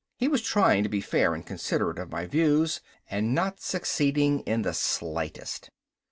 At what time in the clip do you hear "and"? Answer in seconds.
1.35-1.45, 3.07-3.35